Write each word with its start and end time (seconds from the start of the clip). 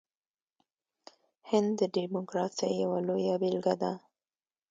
هند 1.49 1.69
د 1.79 1.81
ډیموکراسۍ 1.95 2.71
یوه 2.83 2.99
لویه 3.07 3.35
بیلګه 3.41 3.73
ده. 3.81 3.91